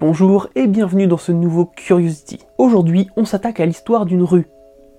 [0.00, 2.38] Bonjour et bienvenue dans ce nouveau Curiosity.
[2.56, 4.46] Aujourd'hui, on s'attaque à l'histoire d'une rue.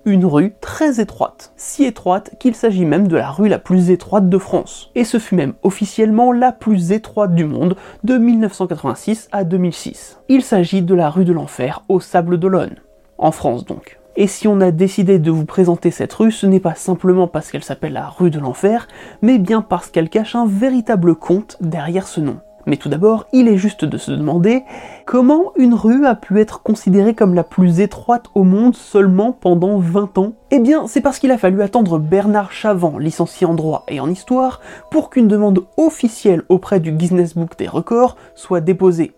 [0.04, 4.28] Une rue très étroite, si étroite qu'il s'agit même de la rue la plus étroite
[4.28, 4.90] de France.
[4.94, 10.18] Et ce fut même officiellement la plus étroite du monde de 1986 à 2006.
[10.28, 12.76] Il s'agit de la rue de l'Enfer au Sable d'Olonne,
[13.16, 13.98] en France donc.
[14.16, 17.50] Et si on a décidé de vous présenter cette rue, ce n'est pas simplement parce
[17.50, 18.86] qu'elle s'appelle la rue de l'Enfer,
[19.22, 22.40] mais bien parce qu'elle cache un véritable conte derrière ce nom.
[22.66, 24.64] Mais tout d'abord, il est juste de se demander
[25.06, 29.78] comment une rue a pu être considérée comme la plus étroite au monde seulement pendant
[29.78, 33.84] 20 ans Eh bien, c'est parce qu'il a fallu attendre Bernard Chavant, licencié en droit
[33.88, 34.60] et en histoire,
[34.90, 39.12] pour qu'une demande officielle auprès du Guinness Book des records soit déposée.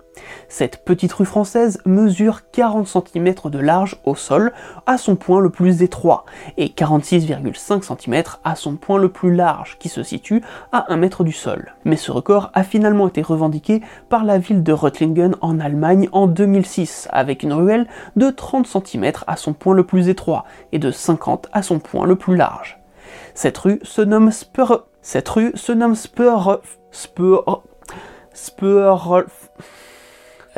[0.48, 4.52] Cette petite rue française mesure 40 cm de large au sol
[4.86, 6.24] à son point le plus étroit
[6.56, 11.24] et 46,5 cm à son point le plus large qui se situe à 1 mètre
[11.24, 11.74] du sol.
[11.84, 16.26] Mais ce record a finalement été revendiqué par la ville de Reutlingen en Allemagne en
[16.26, 17.86] 2006 avec une ruelle
[18.16, 22.06] de 30 cm à son point le plus étroit et de 50 à son point
[22.06, 22.78] le plus large.
[23.34, 24.86] Cette rue se nomme Spur...
[25.00, 25.96] Cette rue se nomme.
[25.96, 26.60] Spur...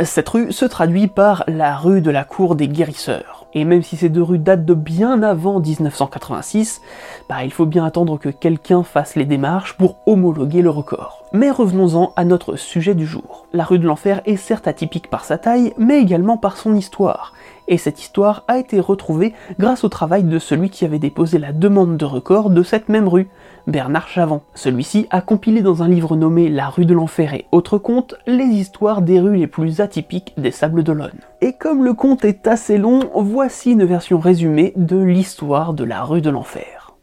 [0.02, 3.46] Cette rue se traduit par la rue de la cour des guérisseurs.
[3.54, 6.80] Et même si ces deux rues datent de bien avant 1986,
[7.28, 11.22] bah, il faut bien attendre que quelqu'un fasse les démarches pour homologuer le record.
[11.32, 13.46] Mais revenons-en à notre sujet du jour.
[13.52, 17.32] La rue de l'enfer est certes atypique par sa taille, mais également par son histoire.
[17.66, 21.52] Et cette histoire a été retrouvée grâce au travail de celui qui avait déposé la
[21.52, 23.28] demande de record de cette même rue,
[23.66, 24.42] Bernard Chavant.
[24.54, 28.44] Celui-ci a compilé dans un livre nommé La rue de l'enfer et autres contes les
[28.44, 31.20] histoires des rues les plus atypiques des Sables d'Olonne.
[31.40, 36.02] Et comme le conte est assez long, voici une version résumée de l'histoire de la
[36.02, 36.96] rue de l'enfer.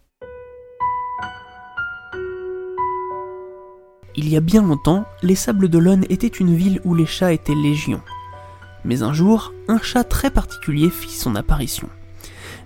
[4.16, 7.56] Il y a bien longtemps, les Sables d'Olonne étaient une ville où les chats étaient
[7.56, 8.02] légion.
[8.86, 11.90] Mais un jour, un chat très particulier fit son apparition.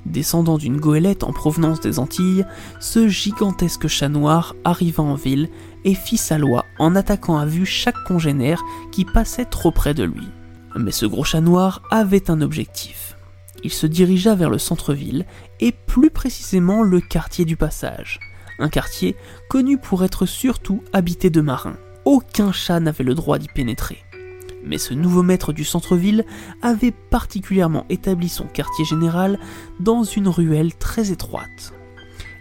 [0.06, 2.46] Descendant d'une goélette en provenance des Antilles,
[2.80, 5.50] ce gigantesque chat noir arriva en ville
[5.84, 8.62] et fit sa loi en attaquant à vue chaque congénère
[8.92, 10.28] qui passait trop près de lui.
[10.76, 13.18] Mais ce gros chat noir avait un objectif.
[13.64, 15.26] Il se dirigea vers le centre-ville
[15.60, 18.20] et plus précisément le quartier du Passage,
[18.60, 19.16] un quartier
[19.50, 21.78] connu pour être surtout habité de marins.
[22.04, 24.05] Aucun chat n'avait le droit d'y pénétrer.
[24.66, 26.26] Mais ce nouveau maître du centre-ville
[26.62, 29.40] avait particulièrement établi son quartier général
[29.80, 31.74] dans une ruelle très étroite.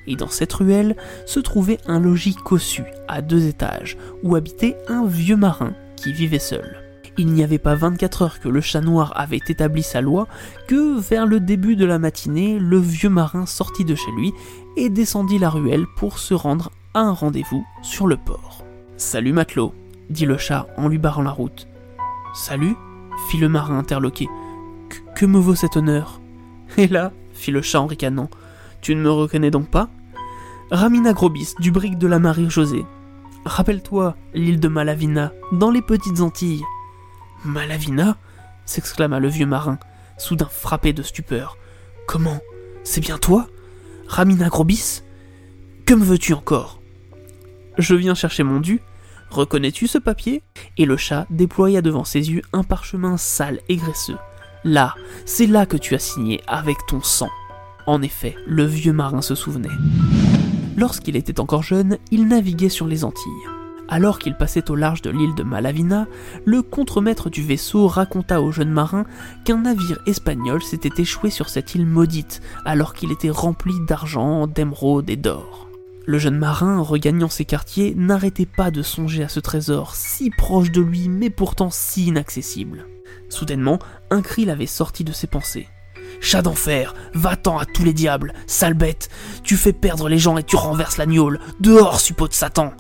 [0.06, 0.96] Et dans cette ruelle
[1.26, 6.38] se trouvait un logis cossu à deux étages où habitait un vieux marin qui vivait
[6.38, 6.81] seul.
[7.16, 10.26] Il n'y avait pas 24 heures que le chat noir avait établi sa loi
[10.66, 14.32] que vers le début de la matinée, le vieux marin sortit de chez lui
[14.76, 18.64] et descendit la ruelle pour se rendre à un rendez-vous sur le port.
[18.96, 19.75] Salut matelot,
[20.10, 21.69] dit le chat en lui barrant la route.
[22.34, 22.75] Salut
[23.28, 24.28] fit le marin interloqué.
[25.14, 26.20] Que me vaut cet honneur?
[26.76, 28.28] Et là, fit le chat en ricanant,
[28.81, 29.88] tu ne me reconnais donc pas?
[30.72, 32.84] Ramina Grobis, du brick de la Marie José.
[33.44, 36.64] Rappelle-toi, l'île de Malavina, dans les petites Antilles.
[37.44, 38.16] Malavina?
[38.66, 39.78] s'exclama le vieux marin,
[40.19, 41.56] soudain frappé de stupeur.
[42.08, 42.40] Comment?
[42.82, 43.46] C'est bien toi?
[44.08, 45.02] Ramina Grobis?
[45.86, 46.81] Que me veux-tu encore?
[47.78, 48.81] Je viens chercher mon dû.
[49.34, 50.44] Reconnais-tu ce papier?
[50.78, 54.16] Et le chat déploya devant ses yeux un parchemin sale et graisseux.
[54.62, 54.94] Là,
[55.26, 57.31] c'est là que tu as signé avec ton sang.
[57.88, 59.75] En effet, le vieux marin se souvenait.
[60.76, 63.32] Lorsqu'il était encore jeune, il naviguait sur les Antilles.
[63.88, 66.06] Alors qu'il passait au large de l'île de Malavina,
[66.44, 69.04] le contremaître du vaisseau raconta au jeune marin
[69.44, 75.10] qu'un navire espagnol s'était échoué sur cette île maudite alors qu'il était rempli d'argent, d'émeraudes
[75.10, 75.63] et d'or.
[76.06, 80.70] Le jeune marin, regagnant ses quartiers, n'arrêtait pas de songer à ce trésor, si proche
[80.70, 82.86] de lui mais pourtant si inaccessible.
[83.28, 83.78] Soudainement,
[84.10, 85.68] un cri l'avait sorti de ses pensées.
[86.20, 89.08] Chat d'enfer, va-t'en à tous les diables, sale bête,
[89.42, 92.72] tu fais perdre les gens et tu renverses la gnôle, dehors, suppôt de Satan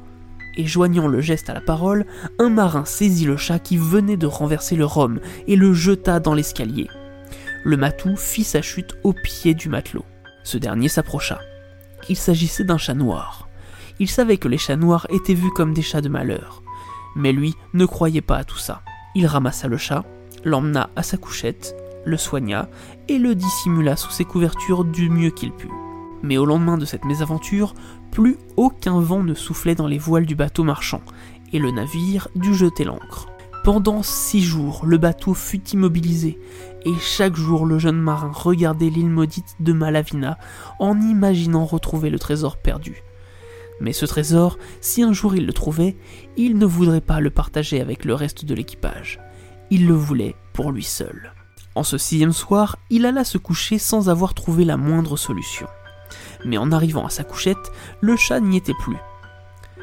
[0.56, 2.06] et joignant le geste à la parole,
[2.38, 6.34] un marin saisit le chat qui venait de renverser le rhum et le jeta dans
[6.34, 6.88] l'escalier.
[7.64, 10.04] Le matou fit sa chute au pied du matelot.
[10.42, 11.40] Ce dernier s'approcha.
[12.08, 13.48] Il s'agissait d'un chat noir.
[13.98, 16.62] Il savait que les chats noirs étaient vus comme des chats de malheur.
[17.16, 18.82] Mais lui ne croyait pas à tout ça.
[19.14, 20.04] Il ramassa le chat,
[20.44, 21.74] l'emmena à sa couchette,
[22.04, 22.68] le soigna
[23.08, 25.70] et le dissimula sous ses couvertures du mieux qu'il put.
[26.22, 27.74] Mais au lendemain de cette mésaventure,
[28.10, 31.02] plus aucun vent ne soufflait dans les voiles du bateau marchand,
[31.52, 33.28] et le navire dut jeter l'ancre.
[33.64, 36.38] Pendant six jours, le bateau fut immobilisé,
[36.84, 40.38] et chaque jour le jeune marin regardait l'île maudite de Malavina
[40.78, 43.02] en imaginant retrouver le trésor perdu.
[43.80, 45.96] Mais ce trésor, si un jour il le trouvait,
[46.36, 49.18] il ne voudrait pas le partager avec le reste de l'équipage.
[49.70, 51.32] Il le voulait pour lui seul.
[51.74, 55.66] En ce sixième soir, il alla se coucher sans avoir trouvé la moindre solution
[56.44, 58.96] mais en arrivant à sa couchette, le chat n'y était plus.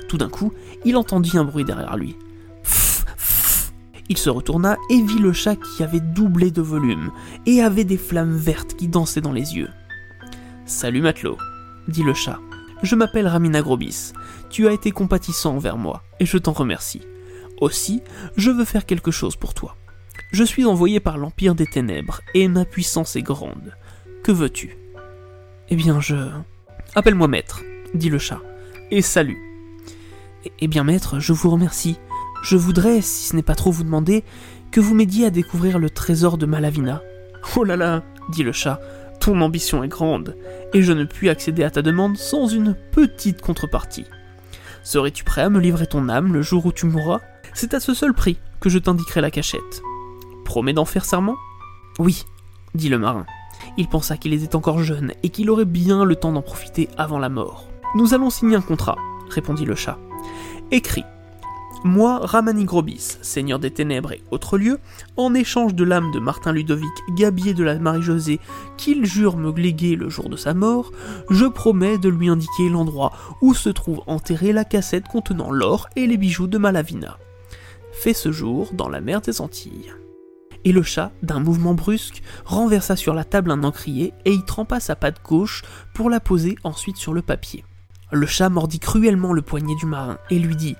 [0.08, 0.54] Tout d'un coup,
[0.86, 2.18] il entendit un bruit derrière lui.
[4.12, 7.14] Il se retourna et vit le chat qui avait doublé de volume
[7.46, 9.70] et avait des flammes vertes qui dansaient dans les yeux.
[10.66, 11.38] Salut matelot,
[11.88, 12.38] dit le chat.
[12.84, 14.12] Je m'appelle Ramina Grobis.
[14.50, 17.04] Tu as été compatissant envers moi et je t'en remercie.
[17.62, 18.04] Aussi,
[18.36, 19.78] je veux faire quelque chose pour toi.
[20.34, 23.78] Je suis envoyé par l'Empire des Ténèbres et ma puissance est grande.
[24.26, 24.76] Que veux-tu
[25.70, 26.18] Eh bien, je.
[26.96, 27.62] Appelle-moi maître,
[27.94, 28.42] dit le chat,
[28.92, 29.40] et salut.
[30.60, 31.98] Eh bien maître, je vous remercie.
[32.42, 34.24] Je voudrais, si ce n'est pas trop vous demander,
[34.72, 37.02] que vous m'aidiez à découvrir le trésor de Malavina.
[37.56, 38.80] Oh là là, dit le chat,
[39.20, 40.36] ton ambition est grande,
[40.74, 44.06] et je ne puis accéder à ta demande sans une petite contrepartie.
[44.84, 47.20] Serais-tu prêt à me livrer ton âme le jour où tu mourras?
[47.54, 49.84] C'est à ce seul prix que je t'indiquerai la cachette.
[50.44, 51.36] Promets d'en faire serment?
[52.00, 52.26] Oui,
[52.74, 53.26] dit le marin.
[53.78, 57.20] Il pensa qu'il était encore jeune et qu'il aurait bien le temps d'en profiter avant
[57.20, 57.68] la mort.
[57.96, 58.98] Nous allons signer un contrat,
[59.30, 60.00] répondit le chat.
[60.72, 61.04] Écrit.
[61.84, 64.80] Moi, Ramani Grobis, seigneur des ténèbres et autres lieux,
[65.18, 68.40] en échange de l'âme de Martin Ludovic, gabier de la Marie-Josée,
[68.78, 70.92] qu'il jure me léguer le jour de sa mort,
[71.32, 76.06] je promets de lui indiquer l'endroit où se trouve enterrée la cassette contenant l'or et
[76.06, 77.18] les bijoux de Malavina.
[77.94, 79.92] Fait ce jour dans la mer des Antilles
[80.64, 84.80] et le chat, d'un mouvement brusque, renversa sur la table un encrier et y trempa
[84.80, 85.64] sa patte gauche
[85.96, 87.66] pour la poser ensuite sur le papier.
[88.12, 90.76] Le chat mordit cruellement le poignet du marin et lui dit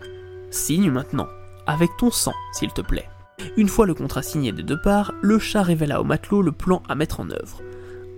[0.52, 1.30] Signe maintenant,
[1.66, 3.08] avec ton sang, s'il te plaît.
[3.56, 6.84] Une fois le contrat signé des deux parts, le chat révéla au matelot le plan
[6.90, 7.62] à mettre en œuvre.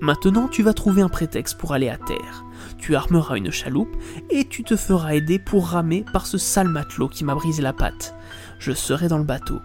[0.01, 2.43] Maintenant, tu vas trouver un prétexte pour aller à terre.
[2.79, 3.95] Tu armeras une chaloupe
[4.31, 7.71] et tu te feras aider pour ramer par ce sale matelot qui m'a brisé la
[7.71, 8.15] patte.
[8.57, 9.59] Je serai dans le bateau.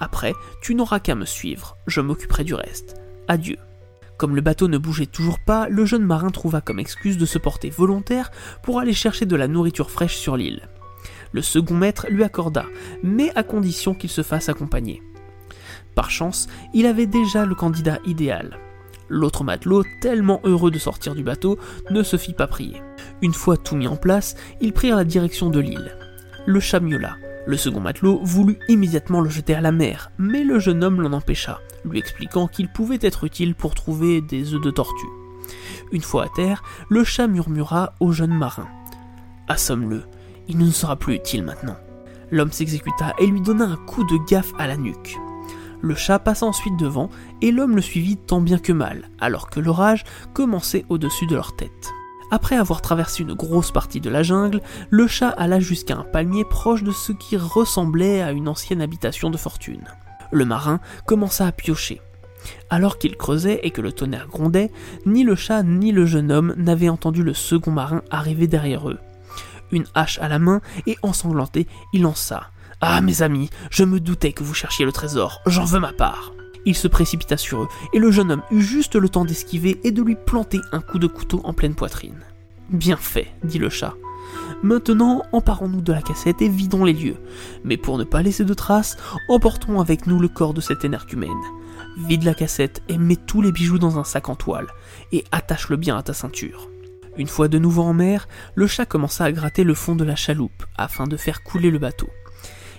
[0.00, 3.00] Après, tu n'auras qu'à me suivre, je m'occuperai du reste.
[3.28, 3.56] Adieu.
[4.18, 7.38] Comme le bateau ne bougeait toujours pas, le jeune marin trouva comme excuse de se
[7.38, 10.68] porter volontaire pour aller chercher de la nourriture fraîche sur l'île.
[11.32, 12.64] Le second maître lui accorda,
[13.02, 15.02] mais à condition qu'il se fasse accompagner.
[15.94, 18.58] Par chance, il avait déjà le candidat idéal.
[19.08, 21.58] L'autre matelot, tellement heureux de sortir du bateau,
[21.90, 22.80] ne se fit pas prier.
[23.22, 25.96] Une fois tout mis en place, ils prirent la direction de l'île.
[26.46, 27.16] Le chat miaula.
[27.46, 31.12] Le second matelot voulut immédiatement le jeter à la mer, mais le jeune homme l'en
[31.12, 35.06] empêcha, lui expliquant qu'il pouvait être utile pour trouver des œufs de tortue.
[35.90, 38.68] Une fois à terre, le chat murmura au jeune marin
[39.48, 40.04] Assomme-le,
[40.50, 41.76] il ne sera plus utile maintenant.
[42.30, 45.16] L'homme s'exécuta et lui donna un coup de gaffe à la nuque.
[45.80, 47.08] Le chat passa ensuite devant
[47.40, 50.04] et l'homme le suivit tant bien que mal, alors que l'orage
[50.34, 51.92] commençait au-dessus de leur tête.
[52.32, 56.44] Après avoir traversé une grosse partie de la jungle, le chat alla jusqu'à un palmier
[56.44, 59.84] proche de ce qui ressemblait à une ancienne habitation de fortune.
[60.30, 62.00] Le marin commença à piocher.
[62.70, 64.70] Alors qu'il creusait et que le tonnerre grondait,
[65.06, 68.98] ni le chat ni le jeune homme n'avaient entendu le second marin arriver derrière eux.
[69.72, 72.50] Une hache à la main et ensanglanté, il lança
[72.80, 76.32] Ah mes amis, je me doutais que vous cherchiez le trésor, j'en veux ma part.
[76.66, 79.92] Il se précipita sur eux, et le jeune homme eut juste le temps d'esquiver et
[79.92, 82.20] de lui planter un coup de couteau en pleine poitrine.
[82.68, 83.94] Bien fait, dit le chat.
[84.62, 87.16] Maintenant, emparons-nous de la cassette et vidons les lieux.
[87.64, 88.96] Mais pour ne pas laisser de traces,
[89.28, 91.30] emportons avec nous le corps de cet énergumène.
[91.96, 94.66] Vide la cassette et mets tous les bijoux dans un sac en toile,
[95.12, 96.70] et attache-le bien à ta ceinture.
[97.16, 100.16] Une fois de nouveau en mer, le chat commença à gratter le fond de la
[100.16, 102.08] chaloupe, afin de faire couler le bateau.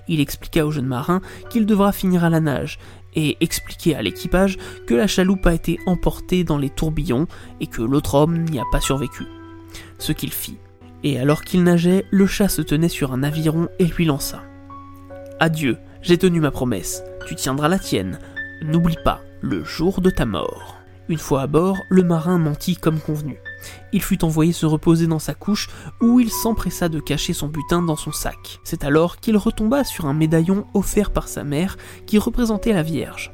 [0.08, 2.80] Il expliqua au jeune marin qu'il devra finir à la nage,
[3.16, 4.58] et expliquer à l'équipage
[4.88, 7.28] que la chaloupe a été emportée dans les tourbillons
[7.60, 9.26] et que l'autre homme n'y a pas survécu.
[10.00, 10.58] Ce qu'il fit.
[11.04, 14.44] Et alors qu'il nageait, le chat se tenait sur un aviron et lui lança.
[15.40, 18.20] Adieu, j'ai tenu ma promesse, tu tiendras la tienne.
[18.64, 20.78] N'oublie pas, le jour de ta mort.
[21.10, 23.40] Une fois à bord, le marin mentit comme convenu.
[23.94, 25.70] Il fut envoyé se reposer dans sa couche
[26.02, 28.60] où il s'empressa de cacher son butin dans son sac.
[28.64, 33.32] C'est alors qu'il retomba sur un médaillon offert par sa mère qui représentait la Vierge.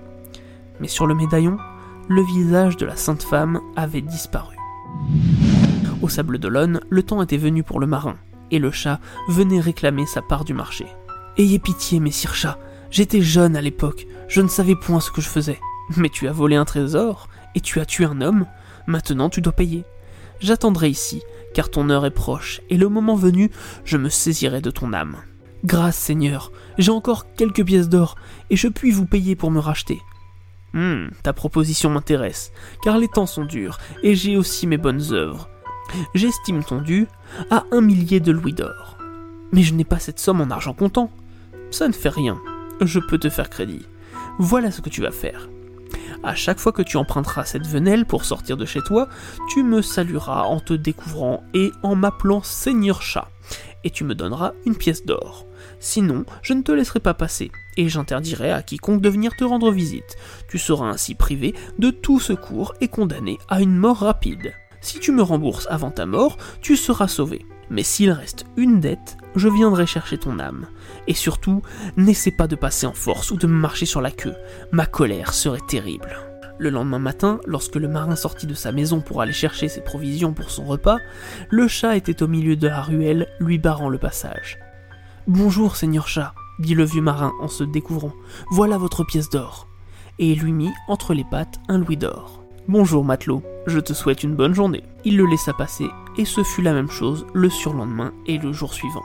[0.80, 1.58] Mais sur le médaillon,
[2.10, 4.56] le visage de la sainte femme avait disparu.
[6.02, 8.18] Au sable d'Olonne, le temps était venu pour le marin,
[8.52, 10.86] et le chat venait réclamer sa part du marché.
[11.38, 12.58] Ayez pitié, messire chat,
[12.92, 15.60] j'étais jeune à l'époque, je ne savais point ce que je faisais.
[15.98, 18.46] Mais tu as volé un trésor, et tu as tué un homme,
[18.86, 19.84] maintenant tu dois payer.
[20.40, 21.22] J'attendrai ici,
[21.54, 23.50] car ton heure est proche, et le moment venu,
[23.84, 25.18] je me saisirai de ton âme.
[25.66, 28.16] Grâce Seigneur, j'ai encore quelques pièces d'or,
[28.50, 30.00] et je puis vous payer pour me racheter.
[30.74, 32.52] Hum, ta proposition m'intéresse,
[32.84, 35.50] car les temps sont durs, et j'ai aussi mes bonnes œuvres.
[36.14, 37.08] J'estime ton dû
[37.50, 38.98] à un millier de louis d'or.
[39.52, 41.10] Mais je n'ai pas cette somme en argent comptant.
[41.72, 42.40] Ça ne fait rien,
[42.82, 43.88] je peux te faire crédit.
[44.40, 45.50] Voilà ce que tu vas faire.
[46.24, 49.08] À chaque fois que tu emprunteras cette venelle pour sortir de chez toi,
[49.50, 53.30] tu me salueras en te découvrant et en m'appelant Seigneur Chat,
[53.84, 55.46] et tu me donneras une pièce d'or.
[55.80, 59.72] Sinon, je ne te laisserai pas passer, et j'interdirai à quiconque de venir te rendre
[59.72, 60.18] visite.
[60.50, 64.54] Tu seras ainsi privé de tout secours et condamné à une mort rapide.
[64.82, 67.46] Si tu me rembourses avant ta mort, tu seras sauvé.
[67.70, 70.68] Mais s'il reste une dette, je viendrai chercher ton âme.
[71.08, 71.62] Et surtout,
[71.96, 74.36] n'essaie pas de passer en force ou de me marcher sur la queue.
[74.72, 76.18] Ma colère serait terrible.
[76.60, 80.34] Le lendemain matin, lorsque le marin sortit de sa maison pour aller chercher ses provisions
[80.34, 80.98] pour son repas,
[81.50, 84.58] le chat était au milieu de la ruelle, lui barrant le passage.
[85.28, 88.14] Bonjour, seigneur chat, dit le vieux marin en se découvrant.
[88.50, 89.68] Voilà votre pièce d'or.
[90.18, 92.44] Et il lui mit entre les pattes un louis d'or.
[92.68, 94.84] Bonjour matelot, je te souhaite une bonne journée.
[95.06, 98.74] Il le laissa passer, et ce fut la même chose le surlendemain et le jour
[98.74, 99.04] suivant.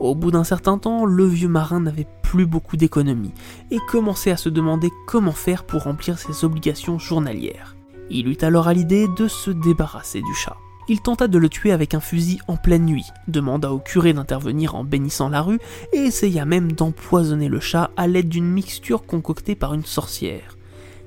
[0.00, 3.34] Au bout d'un certain temps, le vieux marin n'avait plus beaucoup d'économies
[3.70, 7.76] et commençait à se demander comment faire pour remplir ses obligations journalières.
[8.10, 10.56] Il eut alors à l'idée de se débarrasser du chat.
[10.88, 14.74] Il tenta de le tuer avec un fusil en pleine nuit, demanda au curé d'intervenir
[14.74, 15.60] en bénissant la rue
[15.94, 20.56] et essaya même d'empoisonner le chat à l'aide d'une mixture concoctée par une sorcière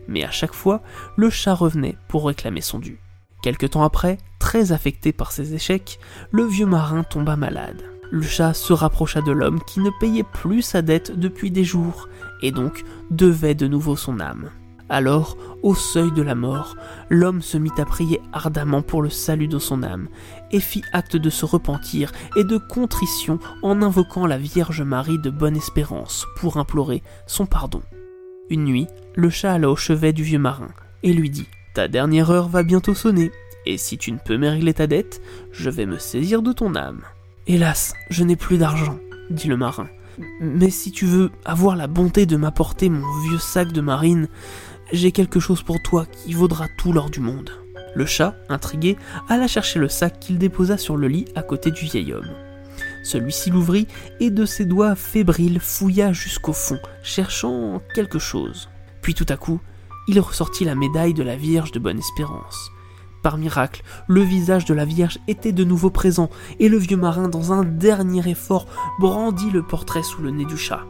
[0.07, 0.81] mais à chaque fois,
[1.15, 2.99] le chat revenait pour réclamer son dû.
[3.43, 5.99] Quelque temps après, très affecté par ses échecs,
[6.31, 7.83] le vieux marin tomba malade.
[8.11, 12.07] Le chat se rapprocha de l'homme qui ne payait plus sa dette depuis des jours,
[12.41, 14.49] et donc devait de nouveau son âme.
[14.89, 16.77] Alors, au seuil de la mort,
[17.09, 20.07] l'homme se mit à prier ardemment pour le salut de son âme,
[20.51, 25.29] et fit acte de se repentir et de contrition en invoquant la Vierge Marie de
[25.29, 27.81] Bonne Espérance pour implorer son pardon.
[28.49, 30.69] Une nuit, le chat alla au chevet du vieux marin
[31.03, 33.31] et lui dit Ta dernière heure va bientôt sonner,
[33.65, 35.21] et si tu ne peux me régler ta dette,
[35.51, 37.01] je vais me saisir de ton âme.
[37.49, 38.99] Hélas, je n'ai plus d'argent,
[39.29, 39.87] dit le marin.
[40.41, 44.27] Mais si tu veux avoir la bonté de m'apporter mon vieux sac de marine,
[44.91, 47.49] j'ai quelque chose pour toi qui vaudra tout l'or du monde.
[47.95, 48.97] Le chat, intrigué,
[49.29, 52.29] alla chercher le sac qu'il déposa sur le lit à côté du vieil homme.
[53.05, 53.87] Celui-ci l'ouvrit
[54.19, 58.67] et de ses doigts fébriles fouilla jusqu'au fond, cherchant quelque chose.
[59.01, 59.61] Puis tout à coup,
[60.09, 62.71] il ressortit la médaille de la Vierge de Bonne Espérance.
[63.35, 66.29] Miracle, le visage de la Vierge était de nouveau présent,
[66.61, 68.67] et le vieux marin, dans un dernier effort,
[68.99, 70.85] brandit le portrait sous le nez du chat.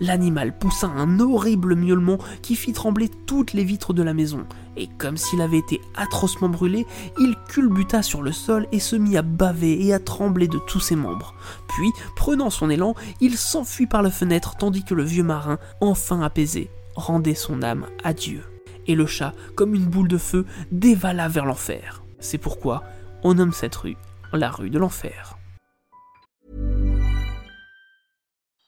[0.00, 4.44] L'animal poussa un horrible miaulement qui fit trembler toutes les vitres de la maison,
[4.76, 6.86] et comme s'il avait été atrocement brûlé,
[7.18, 10.80] il culbuta sur le sol et se mit à baver et à trembler de tous
[10.80, 11.34] ses membres.
[11.68, 16.20] Puis, prenant son élan, il s'enfuit par la fenêtre tandis que le vieux marin, enfin
[16.20, 18.42] apaisé, rendait son âme à Dieu.
[18.88, 22.02] Et le chat, comme une boule de feu, dévala vers l'enfer.
[22.20, 22.84] C'est pourquoi
[23.22, 23.96] on nomme cette rue
[24.36, 25.34] la rue de l'enfer.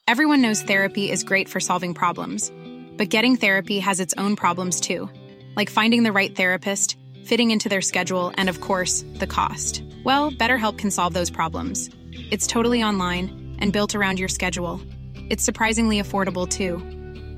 [0.06, 2.50] Everyone knows therapy is great for solving problems,
[2.96, 5.10] but getting therapy has its own problems too,
[5.54, 9.82] like finding the right therapist, fitting into their schedule, and of course, the cost.
[10.04, 11.90] Well, BetterHelp can solve those problems.
[12.30, 14.80] It's totally online and built around your schedule.
[15.28, 16.82] It's surprisingly affordable too.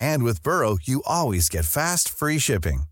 [0.00, 2.84] And with Burrow, you always get fast, free shipping.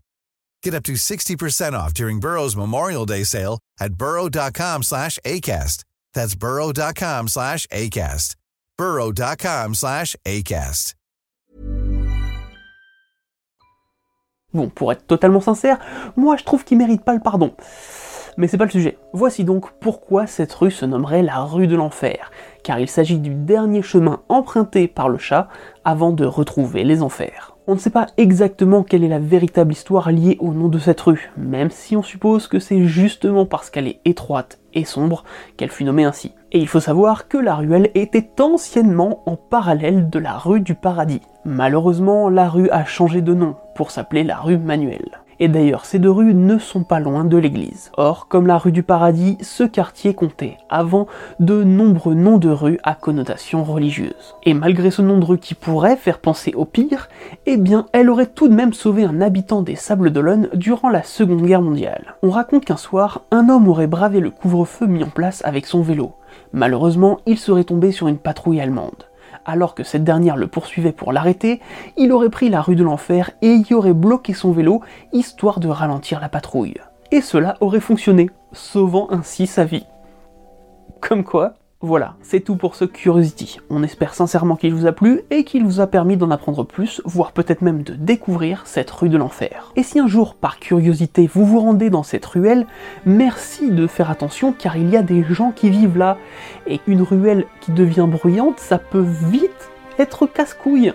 [0.63, 5.83] Get up to 60% off during Burrow's Memorial Day sale at burrow.com slash ACAST.
[6.13, 8.35] That's burrow.com slash ACAST.
[8.77, 10.93] burrow.com slash ACAST.
[14.51, 15.77] Bon, pour être totalement sincère,
[16.17, 17.55] moi je trouve qu'il mérite pas le pardon.
[18.37, 18.97] Mais c'est pas le sujet.
[19.13, 22.31] Voici donc pourquoi cette rue se nommerait la rue de l'enfer,
[22.63, 25.47] car il s'agit du dernier chemin emprunté par le chat
[25.83, 27.55] avant de retrouver les enfers.
[27.67, 31.01] On ne sait pas exactement quelle est la véritable histoire liée au nom de cette
[31.01, 35.23] rue, même si on suppose que c'est justement parce qu'elle est étroite et sombre
[35.55, 36.33] qu'elle fut nommée ainsi.
[36.51, 40.73] Et il faut savoir que la ruelle était anciennement en parallèle de la rue du
[40.73, 41.21] Paradis.
[41.45, 45.19] Malheureusement, la rue a changé de nom pour s'appeler la rue Manuel.
[45.41, 47.91] Et d'ailleurs, ces deux rues ne sont pas loin de l'église.
[47.95, 51.07] Or, comme la rue du Paradis, ce quartier comptait avant
[51.39, 54.35] de nombreux noms de rues à connotation religieuse.
[54.43, 57.07] Et malgré ce nom de rue qui pourrait faire penser au pire,
[57.45, 61.03] eh bien, elle aurait tout de même sauvé un habitant des Sables d'Olonne durant la
[61.03, 62.15] Seconde Guerre mondiale.
[62.21, 65.81] On raconte qu'un soir, un homme aurait bravé le couvre-feu mis en place avec son
[65.81, 66.13] vélo.
[66.51, 69.08] Malheureusement, il serait tombé sur une patrouille allemande
[69.45, 71.59] alors que cette dernière le poursuivait pour l'arrêter,
[71.97, 74.81] il aurait pris la rue de l'enfer et y aurait bloqué son vélo,
[75.13, 76.77] histoire de ralentir la patrouille.
[77.11, 79.85] Et cela aurait fonctionné, sauvant ainsi sa vie.
[81.01, 83.61] Comme quoi, voilà, c'est tout pour ce Curiosity.
[83.69, 87.01] On espère sincèrement qu'il vous a plu et qu'il vous a permis d'en apprendre plus,
[87.05, 89.71] voire peut-être même de découvrir cette rue de l'enfer.
[89.77, 92.67] Et si un jour, par curiosité, vous vous rendez dans cette ruelle,
[93.05, 96.17] merci de faire attention car il y a des gens qui vivent là.
[96.67, 100.91] Et une ruelle qui devient bruyante, ça peut vite être casse-couille.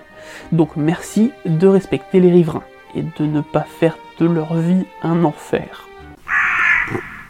[0.53, 2.63] Donc merci de respecter les riverains
[2.95, 5.89] et de ne pas faire de leur vie un enfer.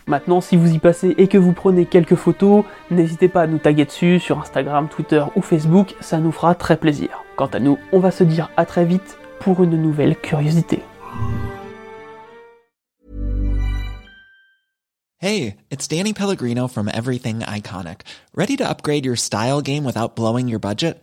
[0.07, 3.59] Maintenant, si vous y passez et que vous prenez quelques photos, n'hésitez pas à nous
[3.59, 7.25] taguer dessus sur Instagram, Twitter ou Facebook, ça nous fera très plaisir.
[7.37, 10.83] Quant à nous, on va se dire à très vite pour une nouvelle curiosité.
[15.19, 18.03] Hey, it's Danny Pellegrino from Everything Iconic.
[18.35, 21.03] Ready to upgrade your style game without blowing your budget?